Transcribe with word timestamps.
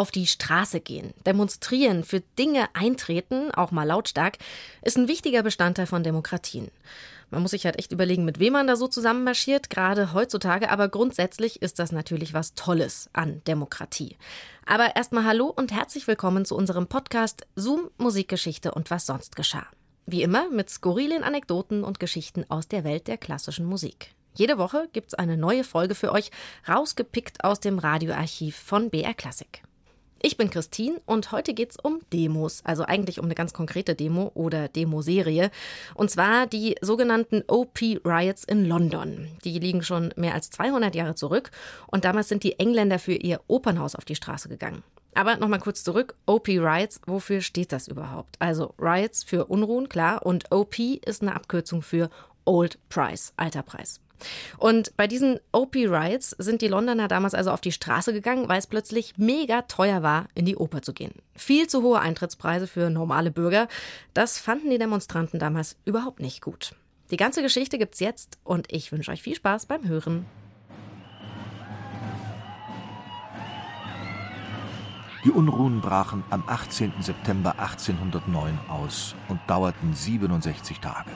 Auf 0.00 0.10
die 0.10 0.26
Straße 0.26 0.80
gehen, 0.80 1.12
demonstrieren, 1.26 2.04
für 2.04 2.20
Dinge 2.38 2.70
eintreten, 2.72 3.50
auch 3.50 3.70
mal 3.70 3.84
lautstark, 3.84 4.38
ist 4.80 4.96
ein 4.96 5.08
wichtiger 5.08 5.42
Bestandteil 5.42 5.84
von 5.84 6.02
Demokratien. 6.02 6.70
Man 7.28 7.42
muss 7.42 7.50
sich 7.50 7.66
halt 7.66 7.78
echt 7.78 7.92
überlegen, 7.92 8.24
mit 8.24 8.38
wem 8.38 8.54
man 8.54 8.66
da 8.66 8.76
so 8.76 8.88
zusammenmarschiert, 8.88 9.68
gerade 9.68 10.14
heutzutage. 10.14 10.70
Aber 10.70 10.88
grundsätzlich 10.88 11.60
ist 11.60 11.78
das 11.78 11.92
natürlich 11.92 12.32
was 12.32 12.54
Tolles 12.54 13.10
an 13.12 13.42
Demokratie. 13.46 14.16
Aber 14.64 14.96
erstmal 14.96 15.26
Hallo 15.26 15.52
und 15.54 15.70
herzlich 15.70 16.06
willkommen 16.06 16.46
zu 16.46 16.56
unserem 16.56 16.86
Podcast 16.86 17.46
Zoom, 17.54 17.90
Musikgeschichte 17.98 18.72
und 18.72 18.90
was 18.90 19.04
sonst 19.04 19.36
geschah. 19.36 19.66
Wie 20.06 20.22
immer 20.22 20.48
mit 20.48 20.70
skurrilen 20.70 21.22
Anekdoten 21.22 21.84
und 21.84 22.00
Geschichten 22.00 22.46
aus 22.48 22.68
der 22.68 22.84
Welt 22.84 23.06
der 23.06 23.18
klassischen 23.18 23.66
Musik. 23.66 24.14
Jede 24.34 24.56
Woche 24.56 24.88
gibt's 24.94 25.12
eine 25.12 25.36
neue 25.36 25.62
Folge 25.62 25.94
für 25.94 26.10
euch, 26.10 26.30
rausgepickt 26.66 27.44
aus 27.44 27.60
dem 27.60 27.78
Radioarchiv 27.78 28.56
von 28.56 28.88
BR 28.88 29.12
Classic. 29.12 29.60
Ich 30.22 30.36
bin 30.36 30.50
Christine 30.50 31.00
und 31.06 31.32
heute 31.32 31.54
geht's 31.54 31.78
um 31.82 32.00
Demos, 32.12 32.60
also 32.64 32.84
eigentlich 32.84 33.20
um 33.20 33.24
eine 33.24 33.34
ganz 33.34 33.54
konkrete 33.54 33.94
Demo 33.94 34.30
oder 34.34 34.68
Demoserie. 34.68 35.50
Und 35.94 36.10
zwar 36.10 36.46
die 36.46 36.76
sogenannten 36.82 37.42
OP 37.46 37.80
Riots 38.04 38.44
in 38.44 38.66
London. 38.66 39.28
Die 39.44 39.58
liegen 39.58 39.82
schon 39.82 40.12
mehr 40.16 40.34
als 40.34 40.50
200 40.50 40.94
Jahre 40.94 41.14
zurück 41.14 41.50
und 41.86 42.04
damals 42.04 42.28
sind 42.28 42.44
die 42.44 42.58
Engländer 42.58 42.98
für 42.98 43.14
ihr 43.14 43.40
Opernhaus 43.46 43.94
auf 43.94 44.04
die 44.04 44.14
Straße 44.14 44.50
gegangen. 44.50 44.82
Aber 45.14 45.38
nochmal 45.38 45.58
kurz 45.58 45.84
zurück. 45.84 46.14
OP 46.26 46.48
Riots, 46.48 47.00
wofür 47.06 47.40
steht 47.40 47.72
das 47.72 47.88
überhaupt? 47.88 48.36
Also 48.40 48.74
Riots 48.78 49.24
für 49.24 49.46
Unruhen, 49.46 49.88
klar, 49.88 50.26
und 50.26 50.52
OP 50.52 50.78
ist 50.78 51.22
eine 51.22 51.34
Abkürzung 51.34 51.80
für 51.80 52.10
Old 52.44 52.78
Price, 52.90 53.32
alter 53.38 53.62
Preis. 53.62 54.00
Und 54.58 54.96
bei 54.96 55.06
diesen 55.06 55.40
OP 55.52 55.74
Rides 55.74 56.30
sind 56.38 56.62
die 56.62 56.68
Londoner 56.68 57.08
damals 57.08 57.34
also 57.34 57.50
auf 57.50 57.60
die 57.60 57.72
Straße 57.72 58.12
gegangen, 58.12 58.48
weil 58.48 58.58
es 58.58 58.66
plötzlich 58.66 59.14
mega 59.16 59.62
teuer 59.62 60.02
war, 60.02 60.28
in 60.34 60.44
die 60.44 60.56
Oper 60.56 60.82
zu 60.82 60.92
gehen. 60.92 61.12
Viel 61.34 61.66
zu 61.66 61.82
hohe 61.82 62.00
Eintrittspreise 62.00 62.66
für 62.66 62.90
normale 62.90 63.30
Bürger. 63.30 63.68
Das 64.14 64.38
fanden 64.38 64.70
die 64.70 64.78
Demonstranten 64.78 65.38
damals 65.38 65.76
überhaupt 65.84 66.20
nicht 66.20 66.42
gut. 66.42 66.74
Die 67.10 67.16
ganze 67.16 67.42
Geschichte 67.42 67.78
gibt's 67.78 68.00
jetzt 68.00 68.38
und 68.44 68.72
ich 68.72 68.92
wünsche 68.92 69.10
euch 69.10 69.22
viel 69.22 69.34
Spaß 69.34 69.66
beim 69.66 69.88
Hören. 69.88 70.26
Die 75.24 75.30
Unruhen 75.30 75.82
brachen 75.82 76.24
am 76.30 76.44
18. 76.46 76.94
September 77.00 77.58
1809 77.58 78.58
aus 78.68 79.14
und 79.28 79.38
dauerten 79.46 79.92
67 79.92 80.78
Tage. 80.80 81.10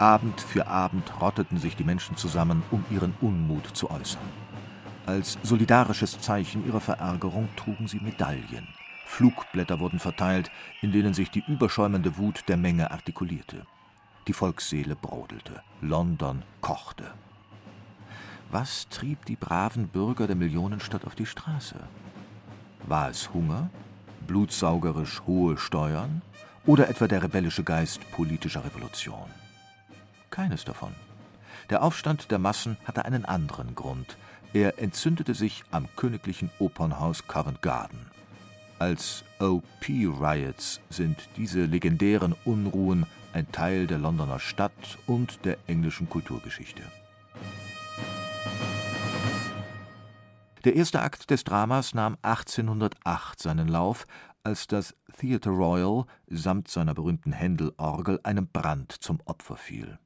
Abend 0.00 0.40
für 0.40 0.66
Abend 0.66 1.20
rotteten 1.20 1.58
sich 1.58 1.76
die 1.76 1.84
Menschen 1.84 2.16
zusammen, 2.16 2.62
um 2.70 2.82
ihren 2.90 3.12
Unmut 3.20 3.66
zu 3.66 3.90
äußern. 3.90 4.22
Als 5.04 5.36
solidarisches 5.42 6.18
Zeichen 6.22 6.66
ihrer 6.66 6.80
Verärgerung 6.80 7.50
trugen 7.54 7.86
sie 7.86 8.00
Medaillen. 8.00 8.66
Flugblätter 9.04 9.78
wurden 9.78 9.98
verteilt, 9.98 10.50
in 10.80 10.90
denen 10.90 11.12
sich 11.12 11.30
die 11.30 11.44
überschäumende 11.46 12.16
Wut 12.16 12.44
der 12.48 12.56
Menge 12.56 12.90
artikulierte. 12.90 13.66
Die 14.26 14.32
Volksseele 14.32 14.96
brodelte, 14.96 15.60
London 15.82 16.44
kochte. 16.62 17.04
Was 18.50 18.88
trieb 18.88 19.26
die 19.26 19.36
braven 19.36 19.88
Bürger 19.88 20.26
der 20.26 20.36
Millionenstadt 20.36 21.04
auf 21.04 21.14
die 21.14 21.26
Straße? 21.26 21.76
War 22.84 23.10
es 23.10 23.34
Hunger, 23.34 23.68
blutsaugerisch 24.26 25.20
hohe 25.26 25.58
Steuern 25.58 26.22
oder 26.64 26.88
etwa 26.88 27.06
der 27.06 27.22
rebellische 27.22 27.64
Geist 27.64 28.00
politischer 28.12 28.64
Revolution? 28.64 29.28
Keines 30.30 30.64
davon. 30.64 30.94
Der 31.70 31.82
Aufstand 31.82 32.30
der 32.30 32.38
Massen 32.38 32.76
hatte 32.84 33.04
einen 33.04 33.24
anderen 33.24 33.74
Grund. 33.74 34.16
Er 34.52 34.80
entzündete 34.80 35.34
sich 35.34 35.62
am 35.70 35.86
königlichen 35.96 36.50
Opernhaus 36.58 37.26
Covent 37.28 37.62
Garden. 37.62 38.10
Als 38.80 39.24
OP-Riots 39.38 40.80
sind 40.88 41.16
diese 41.36 41.64
legendären 41.64 42.34
Unruhen 42.44 43.06
ein 43.32 43.52
Teil 43.52 43.86
der 43.86 43.98
Londoner 43.98 44.40
Stadt 44.40 44.98
und 45.06 45.44
der 45.44 45.58
englischen 45.66 46.08
Kulturgeschichte. 46.08 46.82
Der 50.64 50.74
erste 50.74 51.00
Akt 51.00 51.30
des 51.30 51.44
Dramas 51.44 51.94
nahm 51.94 52.16
1808 52.22 53.40
seinen 53.40 53.68
Lauf, 53.68 54.06
als 54.42 54.66
das 54.66 54.94
Theatre 55.18 55.50
Royal 55.50 56.04
samt 56.26 56.68
seiner 56.68 56.94
berühmten 56.94 57.32
Händel-Orgel 57.32 58.20
einem 58.24 58.48
Brand 58.48 58.92
zum 58.92 59.20
Opfer 59.26 59.56
fiel 59.56 59.98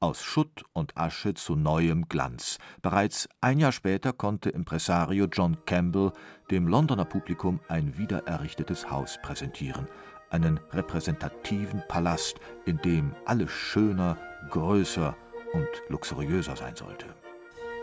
aus 0.00 0.22
Schutt 0.22 0.64
und 0.72 0.96
Asche 0.96 1.34
zu 1.34 1.54
neuem 1.54 2.08
Glanz. 2.08 2.58
Bereits 2.80 3.28
ein 3.42 3.58
Jahr 3.58 3.72
später 3.72 4.12
konnte 4.14 4.48
Impresario 4.48 5.26
John 5.30 5.58
Campbell 5.66 6.12
dem 6.50 6.66
Londoner 6.66 7.04
Publikum 7.04 7.60
ein 7.68 7.96
wiedererrichtetes 7.98 8.90
Haus 8.90 9.18
präsentieren, 9.22 9.86
einen 10.30 10.58
repräsentativen 10.72 11.82
Palast, 11.86 12.40
in 12.64 12.78
dem 12.78 13.14
alles 13.26 13.50
schöner, 13.50 14.16
größer 14.48 15.14
und 15.52 15.68
luxuriöser 15.88 16.56
sein 16.56 16.76
sollte. 16.76 17.06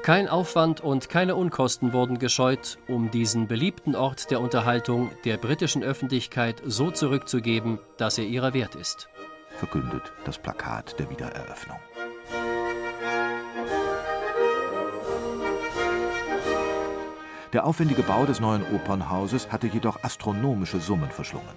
Kein 0.01 0.27
Aufwand 0.27 0.81
und 0.81 1.09
keine 1.09 1.35
Unkosten 1.35 1.91
wurden 1.91 2.17
gescheut, 2.17 2.77
um 2.88 3.11
diesen 3.11 3.47
beliebten 3.47 3.95
Ort 3.95 4.31
der 4.31 4.41
Unterhaltung 4.41 5.11
der 5.25 5.38
britischen 5.38 5.83
Öffentlichkeit 5.83 6.61
so 6.66 6.91
zurückzugeben, 6.91 7.79
dass 7.97 8.17
er 8.17 8.25
ihrer 8.25 8.53
wert 8.53 8.75
ist, 8.75 9.09
verkündet 9.57 10.13
das 10.23 10.38
Plakat 10.38 10.97
der 11.00 11.09
Wiedereröffnung. 11.09 11.77
Der 17.53 17.65
aufwendige 17.65 18.03
Bau 18.03 18.25
des 18.25 18.39
neuen 18.39 18.63
Opernhauses 18.73 19.51
hatte 19.51 19.67
jedoch 19.67 20.03
astronomische 20.03 20.79
Summen 20.79 21.09
verschlungen. 21.09 21.55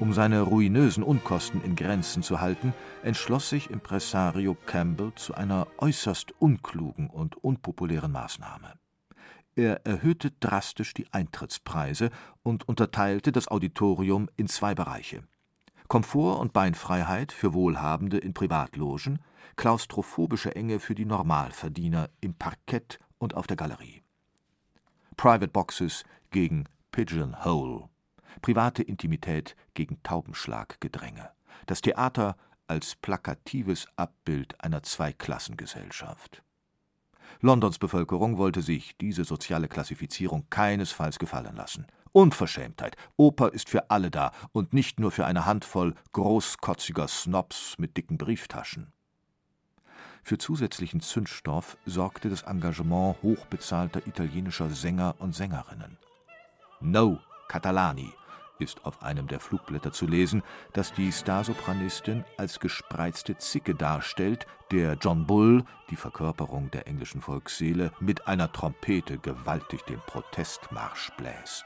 Um 0.00 0.12
seine 0.12 0.40
ruinösen 0.40 1.04
Unkosten 1.04 1.62
in 1.62 1.76
Grenzen 1.76 2.24
zu 2.24 2.40
halten, 2.40 2.74
entschloss 3.04 3.48
sich 3.48 3.70
Impresario 3.70 4.56
Campbell 4.66 5.12
zu 5.14 5.34
einer 5.34 5.68
äußerst 5.78 6.32
unklugen 6.40 7.08
und 7.08 7.36
unpopulären 7.36 8.10
Maßnahme. 8.10 8.72
Er 9.54 9.86
erhöhte 9.86 10.32
drastisch 10.40 10.94
die 10.94 11.06
Eintrittspreise 11.12 12.10
und 12.42 12.68
unterteilte 12.68 13.30
das 13.30 13.46
Auditorium 13.46 14.28
in 14.36 14.48
zwei 14.48 14.74
Bereiche. 14.74 15.22
Komfort 15.88 16.40
und 16.40 16.52
Beinfreiheit 16.52 17.32
für 17.32 17.52
Wohlhabende 17.52 18.18
in 18.18 18.34
Privatlogen, 18.34 19.20
klaustrophobische 19.56 20.54
Enge 20.56 20.80
für 20.80 20.94
die 20.94 21.04
Normalverdiener 21.04 22.08
im 22.20 22.34
Parkett 22.34 22.98
und 23.18 23.34
auf 23.34 23.46
der 23.46 23.56
Galerie. 23.56 24.02
Private 25.16 25.48
Boxes 25.48 26.04
gegen 26.30 26.64
Pigeonhole, 26.90 27.88
private 28.42 28.82
Intimität 28.82 29.54
gegen 29.74 30.02
Taubenschlaggedränge, 30.02 31.30
das 31.66 31.80
Theater 31.80 32.36
als 32.66 32.96
plakatives 32.96 33.86
Abbild 33.96 34.60
einer 34.60 34.82
Zweiklassengesellschaft. 34.82 36.42
Londons 37.40 37.78
Bevölkerung 37.78 38.38
wollte 38.38 38.62
sich 38.62 38.96
diese 38.96 39.24
soziale 39.24 39.68
Klassifizierung 39.68 40.46
keinesfalls 40.50 41.18
gefallen 41.18 41.56
lassen. 41.56 41.86
Unverschämtheit. 42.14 42.96
Oper 43.16 43.52
ist 43.52 43.68
für 43.68 43.90
alle 43.90 44.10
da 44.10 44.30
und 44.52 44.72
nicht 44.72 45.00
nur 45.00 45.10
für 45.10 45.26
eine 45.26 45.46
Handvoll 45.46 45.94
großkotziger 46.12 47.08
Snobs 47.08 47.74
mit 47.76 47.96
dicken 47.96 48.18
Brieftaschen. 48.18 48.92
Für 50.22 50.38
zusätzlichen 50.38 51.00
Zündstoff 51.00 51.76
sorgte 51.84 52.30
das 52.30 52.42
Engagement 52.42 53.16
hochbezahlter 53.22 54.06
italienischer 54.06 54.70
Sänger 54.70 55.16
und 55.18 55.34
Sängerinnen. 55.34 55.98
No 56.80 57.18
Catalani 57.48 58.12
ist 58.60 58.84
auf 58.84 59.02
einem 59.02 59.26
der 59.26 59.40
Flugblätter 59.40 59.92
zu 59.92 60.06
lesen, 60.06 60.44
das 60.72 60.92
die 60.92 61.10
Starsopranistin 61.10 62.24
als 62.38 62.60
gespreizte 62.60 63.36
Zicke 63.38 63.74
darstellt, 63.74 64.46
der 64.70 64.94
John 64.94 65.26
Bull, 65.26 65.64
die 65.90 65.96
Verkörperung 65.96 66.70
der 66.70 66.86
englischen 66.86 67.20
Volksseele, 67.20 67.90
mit 67.98 68.28
einer 68.28 68.52
Trompete 68.52 69.18
gewaltig 69.18 69.82
den 69.82 69.98
Protestmarsch 70.06 71.10
bläst. 71.16 71.64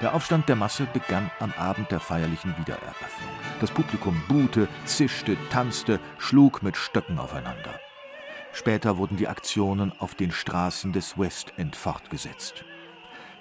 Der 0.00 0.14
Aufstand 0.14 0.48
der 0.48 0.56
Masse 0.56 0.86
begann 0.90 1.30
am 1.40 1.52
Abend 1.58 1.90
der 1.90 2.00
feierlichen 2.00 2.56
Wiedereröffnung. 2.56 3.28
Das 3.60 3.70
Publikum 3.70 4.22
buhte, 4.28 4.66
zischte, 4.86 5.36
tanzte, 5.50 6.00
schlug 6.18 6.62
mit 6.62 6.78
Stöcken 6.78 7.18
aufeinander. 7.18 7.78
Später 8.54 8.96
wurden 8.96 9.18
die 9.18 9.28
Aktionen 9.28 9.92
auf 9.98 10.14
den 10.14 10.32
Straßen 10.32 10.94
des 10.94 11.18
West 11.18 11.52
End 11.58 11.76
fortgesetzt. 11.76 12.64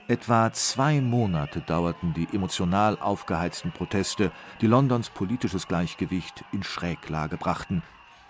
Etwa 0.10 0.52
zwei 0.52 1.00
Monate 1.00 1.62
dauerten 1.62 2.14
die 2.14 2.28
emotional 2.34 2.98
aufgeheizten 3.00 3.72
Proteste, 3.72 4.32
die 4.60 4.68
Londons 4.68 5.10
politisches 5.10 5.68
Gleichgewicht 5.68 6.44
in 6.52 6.64
Schräglage 6.64 7.38
brachten. 7.38 7.84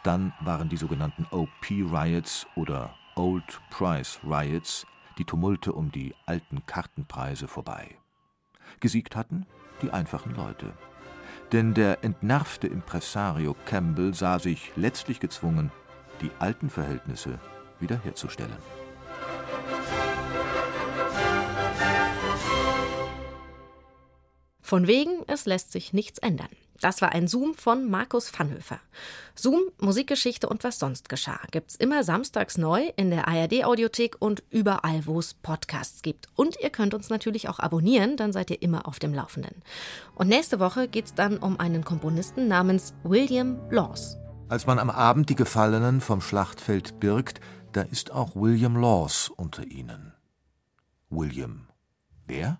Dann 0.03 0.33
waren 0.41 0.69
die 0.69 0.77
sogenannten 0.77 1.25
OP-Riots 1.31 2.45
oder 2.55 2.93
Old 3.15 3.59
Price 3.71 4.19
Riots, 4.23 4.85
die 5.17 5.25
Tumulte 5.25 5.73
um 5.73 5.91
die 5.91 6.13
alten 6.25 6.65
Kartenpreise, 6.65 7.47
vorbei. 7.47 7.98
Gesiegt 8.79 9.15
hatten 9.15 9.45
die 9.81 9.91
einfachen 9.91 10.35
Leute. 10.35 10.73
Denn 11.51 11.73
der 11.73 12.03
entnervte 12.03 12.67
Impresario 12.67 13.55
Campbell 13.65 14.13
sah 14.13 14.39
sich 14.39 14.71
letztlich 14.75 15.19
gezwungen, 15.19 15.71
die 16.21 16.31
alten 16.39 16.69
Verhältnisse 16.69 17.39
wiederherzustellen. 17.79 18.57
Von 24.61 24.85
wegen, 24.85 25.23
es 25.27 25.45
lässt 25.45 25.71
sich 25.71 25.93
nichts 25.93 26.19
ändern. 26.19 26.49
Das 26.81 27.01
war 27.01 27.11
ein 27.11 27.27
Zoom 27.27 27.53
von 27.53 27.89
Markus 27.89 28.31
Vanhöfer. 28.31 28.79
Zoom, 29.35 29.61
Musikgeschichte 29.79 30.47
und 30.47 30.63
was 30.63 30.79
sonst 30.79 31.09
geschah 31.09 31.39
gibt's 31.51 31.75
immer 31.75 32.03
samstags 32.03 32.57
neu 32.57 32.91
in 32.95 33.09
der 33.09 33.27
ARD 33.27 33.65
Audiothek 33.65 34.17
und 34.19 34.43
überall, 34.49 35.05
wo 35.05 35.19
es 35.19 35.33
Podcasts 35.33 36.01
gibt. 36.01 36.27
Und 36.35 36.57
ihr 36.61 36.69
könnt 36.69 36.93
uns 36.93 37.09
natürlich 37.09 37.49
auch 37.49 37.59
abonnieren, 37.59 38.17
dann 38.17 38.33
seid 38.33 38.49
ihr 38.49 38.61
immer 38.61 38.87
auf 38.87 38.99
dem 38.99 39.13
Laufenden. 39.13 39.61
Und 40.15 40.27
nächste 40.27 40.59
Woche 40.59 40.87
geht's 40.87 41.13
dann 41.13 41.37
um 41.37 41.59
einen 41.59 41.83
Komponisten 41.83 42.47
namens 42.47 42.93
William 43.03 43.59
Laws. 43.69 44.17
Als 44.47 44.65
man 44.65 44.79
am 44.79 44.89
Abend 44.89 45.29
die 45.29 45.35
Gefallenen 45.35 46.01
vom 46.01 46.21
Schlachtfeld 46.21 46.99
birgt, 46.99 47.39
da 47.71 47.81
ist 47.81 48.11
auch 48.11 48.35
William 48.35 48.75
Laws 48.75 49.29
unter 49.29 49.65
ihnen. 49.65 50.13
William. 51.09 51.67
Wer? 52.25 52.59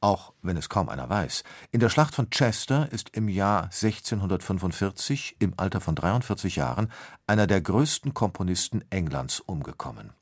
Auch 0.00 0.32
wenn 0.42 0.56
es 0.56 0.68
kaum 0.68 0.88
einer 0.88 1.08
weiß. 1.08 1.44
In 1.72 1.80
der 1.80 1.88
Schlacht 1.88 2.14
von 2.14 2.30
Chester 2.30 2.90
ist 2.92 3.10
im 3.16 3.28
Jahr 3.28 3.64
1645 3.64 5.36
im 5.38 5.54
Alter 5.56 5.80
von 5.80 5.94
43 5.94 6.56
Jahren 6.56 6.90
einer 7.26 7.46
der 7.46 7.60
größten 7.60 8.14
Komponisten 8.14 8.84
Englands 8.90 9.40
umgekommen. 9.40 10.12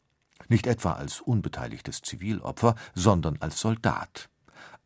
Nicht 0.49 0.67
etwa 0.67 0.93
als 0.93 1.21
unbeteiligtes 1.21 2.03
Zivilopfer, 2.03 2.75
sondern 2.95 3.37
als 3.41 3.61
Soldat. 3.61 4.29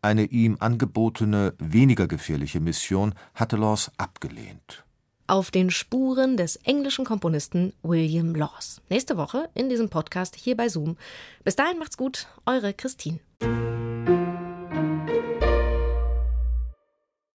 Eine 0.00 0.24
ihm 0.24 0.56
angebotene, 0.60 1.54
weniger 1.58 2.06
gefährliche 2.06 2.60
Mission 2.60 3.14
hatte 3.34 3.56
Laws 3.56 3.90
abgelehnt. 3.96 4.84
Auf 5.26 5.50
den 5.50 5.70
Spuren 5.70 6.36
des 6.36 6.56
englischen 6.56 7.04
Komponisten 7.04 7.74
William 7.82 8.34
Laws. 8.34 8.80
Nächste 8.88 9.16
Woche 9.16 9.50
in 9.54 9.68
diesem 9.68 9.90
Podcast 9.90 10.36
hier 10.36 10.56
bei 10.56 10.68
Zoom. 10.68 10.96
Bis 11.44 11.56
dahin 11.56 11.78
macht's 11.78 11.98
gut, 11.98 12.28
eure 12.46 12.72
Christine. 12.72 13.20